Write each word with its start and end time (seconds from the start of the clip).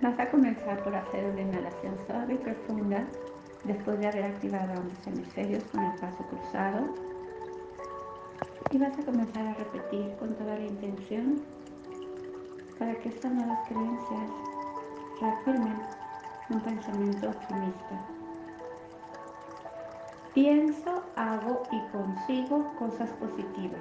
Vas 0.00 0.16
a 0.20 0.30
comenzar 0.30 0.80
por 0.84 0.94
hacer 0.94 1.24
una 1.26 1.40
inhalación 1.40 1.96
suave 2.06 2.34
y 2.34 2.36
profunda 2.36 3.04
después 3.64 3.98
de 3.98 4.06
haber 4.06 4.24
activado 4.26 4.72
ambos 4.74 5.06
hemisferios 5.06 5.64
con 5.72 5.82
el 5.82 5.92
paso 5.98 6.24
cruzado. 6.30 6.94
Y 8.70 8.78
vas 8.78 8.96
a 8.96 9.02
comenzar 9.02 9.44
a 9.44 9.54
repetir 9.54 10.14
con 10.20 10.34
toda 10.36 10.54
la 10.54 10.64
intención 10.64 11.42
para 12.78 12.94
que 12.94 13.08
estas 13.08 13.32
nuevas 13.32 13.58
creencias 13.68 14.30
reafirmen 15.20 15.76
un 16.50 16.60
pensamiento 16.60 17.30
optimista. 17.30 18.06
Pienso, 20.32 21.02
hago 21.16 21.64
y 21.72 21.80
consigo 21.90 22.72
cosas 22.78 23.10
positivas. 23.14 23.80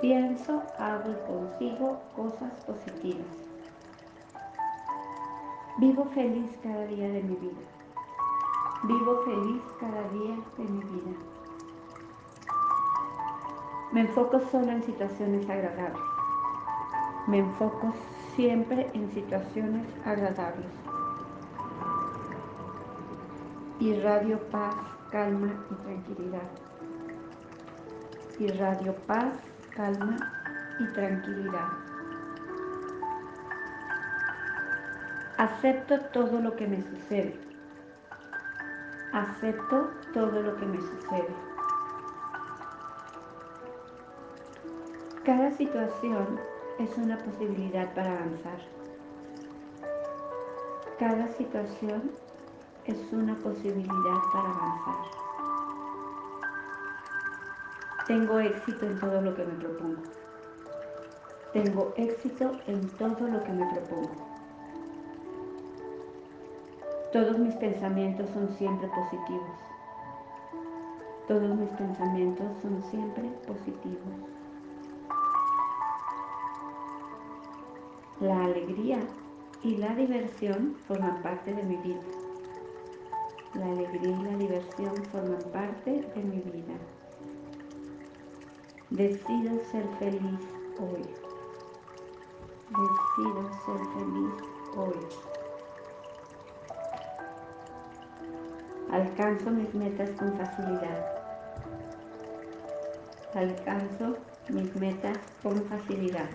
Pienso, 0.00 0.62
hago 0.78 1.10
y 1.10 1.26
consigo 1.26 2.00
cosas 2.14 2.52
positivas. 2.64 3.49
Vivo 5.80 6.04
feliz 6.12 6.58
cada 6.62 6.84
día 6.84 7.08
de 7.08 7.22
mi 7.22 7.36
vida. 7.36 7.62
Vivo 8.82 9.22
feliz 9.24 9.62
cada 9.80 10.02
día 10.10 10.36
de 10.58 10.64
mi 10.64 10.80
vida. 10.80 11.16
Me 13.90 14.02
enfoco 14.02 14.40
solo 14.50 14.72
en 14.72 14.82
situaciones 14.82 15.48
agradables. 15.48 16.02
Me 17.28 17.38
enfoco 17.38 17.94
siempre 18.36 18.90
en 18.92 19.10
situaciones 19.14 19.86
agradables. 20.04 20.66
Irradio 23.78 24.38
paz, 24.50 24.74
calma 25.10 25.64
y 25.70 25.74
tranquilidad. 25.76 26.50
Irradio 28.38 28.94
paz, 29.06 29.32
calma 29.74 30.18
y 30.78 30.92
tranquilidad. 30.92 31.89
Acepto 35.40 35.98
todo 36.12 36.38
lo 36.38 36.54
que 36.54 36.66
me 36.66 36.82
sucede. 36.82 37.34
Acepto 39.14 39.88
todo 40.12 40.42
lo 40.42 40.54
que 40.56 40.66
me 40.66 40.76
sucede. 40.76 41.34
Cada 45.24 45.50
situación 45.52 46.38
es 46.78 46.94
una 46.98 47.16
posibilidad 47.16 47.90
para 47.94 48.18
avanzar. 48.18 48.58
Cada 50.98 51.26
situación 51.28 52.10
es 52.84 52.98
una 53.10 53.34
posibilidad 53.36 54.20
para 54.34 54.50
avanzar. 54.50 55.04
Tengo 58.06 58.40
éxito 58.40 58.84
en 58.84 59.00
todo 59.00 59.22
lo 59.22 59.34
que 59.34 59.44
me 59.46 59.54
propongo. 59.54 60.02
Tengo 61.54 61.94
éxito 61.96 62.60
en 62.66 62.86
todo 62.90 63.26
lo 63.26 63.42
que 63.42 63.52
me 63.52 63.64
propongo. 63.72 64.39
Todos 67.12 67.40
mis 67.40 67.54
pensamientos 67.56 68.30
son 68.30 68.48
siempre 68.56 68.86
positivos. 68.86 69.58
Todos 71.26 71.56
mis 71.56 71.68
pensamientos 71.70 72.46
son 72.62 72.80
siempre 72.84 73.24
positivos. 73.48 74.14
La 78.20 78.44
alegría 78.44 79.00
y 79.64 79.76
la 79.78 79.92
diversión 79.96 80.76
forman 80.86 81.20
parte 81.20 81.52
de 81.52 81.64
mi 81.64 81.76
vida. 81.78 82.00
La 83.54 83.66
alegría 83.66 84.16
y 84.16 84.22
la 84.22 84.36
diversión 84.36 84.94
forman 85.10 85.42
parte 85.52 85.90
de 86.14 86.22
mi 86.22 86.38
vida. 86.42 86.74
Decido 88.90 89.64
ser 89.64 89.84
feliz 89.98 90.40
hoy. 90.78 91.02
Decido 92.70 93.50
ser 93.64 93.80
feliz 93.94 94.32
hoy. 94.76 95.39
Alcanzo 98.92 99.50
mis 99.52 99.72
metas 99.72 100.10
con 100.18 100.32
facilidad. 100.36 101.06
Alcanzo 103.36 104.16
mis 104.48 104.74
metas 104.74 105.16
con 105.44 105.62
facilidad. 105.66 106.28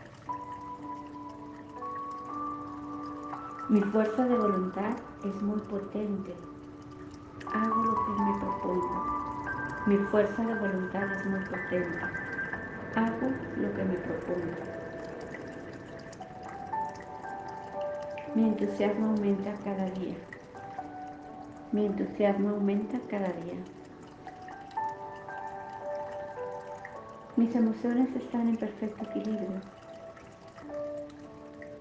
Mi 3.67 3.81
fuerza 3.81 4.23
de 4.23 4.37
voluntad 4.37 4.95
es 5.25 5.41
muy 5.41 5.59
potente. 5.63 6.33
Hago 7.53 7.83
lo 7.83 7.95
que 8.05 8.23
me 8.23 8.39
propongo. 8.39 9.05
Mi 9.87 9.97
fuerza 9.97 10.41
de 10.45 10.55
voluntad 10.55 11.11
es 11.11 11.25
muy 11.25 11.39
potente. 11.41 12.05
Hago 12.95 13.31
lo 13.57 13.73
que 13.73 13.83
me 13.83 13.95
propongo. 13.95 14.51
Mi 18.33 18.47
entusiasmo 18.47 19.07
aumenta 19.07 19.51
cada 19.65 19.89
día. 19.91 20.15
Mi 21.75 21.87
entusiasmo 21.87 22.51
aumenta 22.51 22.97
cada 23.09 23.27
día. 23.33 23.55
Mis 27.35 27.53
emociones 27.53 28.15
están 28.15 28.47
en 28.47 28.55
perfecto 28.55 29.03
equilibrio. 29.03 29.59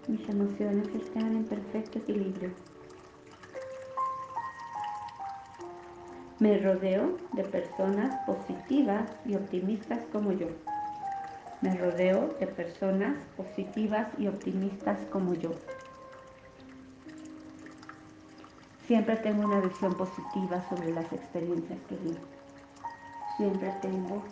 Mis 0.09 0.29
emociones 0.29 0.89
están 0.97 1.37
en 1.37 1.45
perfecto 1.45 2.01
equilibrio. 2.01 2.51
Me 6.41 6.59
rodeo 6.59 7.17
de 7.35 7.45
personas 7.45 8.17
positivas 8.27 9.09
y 9.25 9.37
optimistas 9.37 10.01
como 10.11 10.33
yo. 10.33 10.49
Me 11.61 11.73
rodeo 11.77 12.35
de 12.41 12.49
personas 12.49 13.17
positivas 13.37 14.09
y 14.19 14.27
optimistas 14.27 14.99
como 15.13 15.35
yo. 15.35 15.53
Siempre 18.87 19.17
tengo 19.17 19.47
una 19.47 19.61
visión 19.61 19.95
positiva 19.95 20.63
sobre 20.69 20.93
las 20.93 21.11
experiencias 21.11 21.79
que 21.89 21.97
vivo. 21.97 22.21
Siempre 23.39 23.73
tengo 23.81 24.23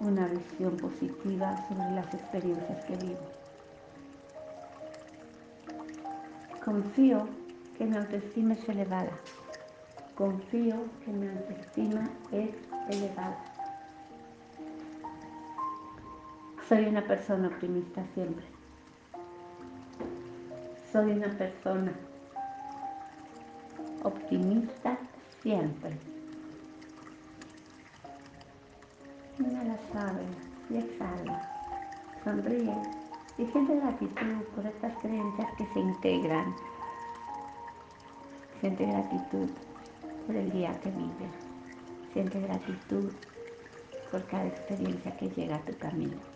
una 0.00 0.26
visión 0.26 0.74
positiva 0.78 1.54
sobre 1.68 1.90
las 1.90 2.14
experiencias 2.14 2.82
que 2.86 2.96
vivo. 2.96 3.20
Confío 6.64 7.28
que 7.76 7.84
mi 7.84 7.94
autoestima 7.94 8.54
es 8.54 8.66
elevada. 8.70 9.12
Confío 10.14 10.76
que 11.04 11.12
mi 11.12 11.28
autoestima 11.28 12.08
es 12.32 12.50
elevada. 12.88 13.44
Soy 16.66 16.86
una 16.86 17.06
persona 17.06 17.48
optimista 17.48 18.02
siempre. 18.14 18.46
Soy 20.90 21.12
una 21.12 21.28
persona 21.36 21.92
optimista 24.02 24.96
siempre. 25.42 25.96
Inhala 29.38 29.78
suave 29.90 30.24
y 30.70 30.76
exhala. 30.76 31.40
Sonríe 32.24 32.74
y 33.38 33.46
siente 33.46 33.76
gratitud 33.76 34.44
por 34.54 34.66
estas 34.66 34.96
creencias 34.98 35.48
que 35.56 35.66
se 35.72 35.80
integran. 35.80 36.54
Siente 38.60 38.84
gratitud 38.84 39.48
por 40.26 40.36
el 40.36 40.50
día 40.52 40.78
que 40.80 40.90
vives. 40.90 41.32
Siente 42.12 42.40
gratitud 42.40 43.10
por 44.10 44.24
cada 44.26 44.46
experiencia 44.46 45.16
que 45.16 45.28
llega 45.30 45.56
a 45.56 45.60
tu 45.60 45.76
camino. 45.78 46.29